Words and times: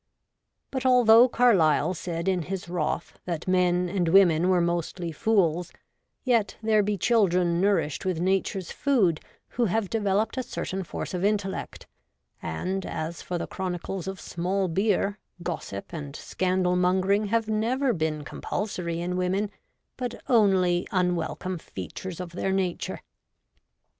But 0.71 0.83
although 0.83 1.29
Carlyle 1.29 1.93
said 1.93 2.27
in 2.27 2.41
his 2.41 2.67
wrath 2.67 3.19
that 3.25 3.47
men 3.47 3.87
and 3.87 4.07
women 4.09 4.49
were 4.49 4.59
mostly 4.59 5.11
fools, 5.11 5.71
yet 6.23 6.57
there 6.63 6.81
be 6.81 6.97
children 6.97 7.61
nourished 7.61 8.03
with 8.03 8.19
nature's 8.19 8.71
food 8.71 9.19
who 9.49 9.65
have 9.65 9.91
developed 9.91 10.37
a 10.37 10.41
certain 10.41 10.83
force 10.83 11.13
of 11.13 11.23
intellect; 11.23 11.85
and 12.41 12.83
as 12.83 13.21
for 13.21 13.37
the 13.37 13.45
chronicles 13.45 14.07
of 14.07 14.19
small 14.19 14.67
beer, 14.67 15.19
gossip 15.43 15.93
and 15.93 16.15
scandal 16.15 16.75
mon 16.75 16.99
gering 17.03 17.27
have 17.27 17.47
never 17.47 17.93
been 17.93 18.23
compulsory 18.23 18.99
in 19.01 19.15
women, 19.17 19.51
but 19.97 20.15
only 20.27 20.87
unwelcome 20.91 21.59
features 21.59 22.19
of 22.19 22.31
their 22.31 22.51
nature. 22.51 23.01